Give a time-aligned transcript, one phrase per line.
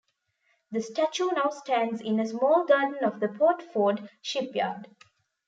[0.71, 4.87] The statue now stands in a small garden of the Port Fuad shipyard.